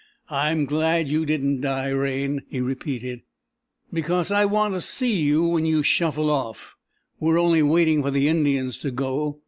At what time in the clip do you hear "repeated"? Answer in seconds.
2.59-3.21